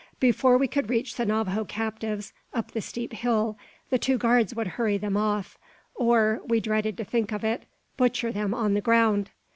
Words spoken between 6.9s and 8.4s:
to think of it) butcher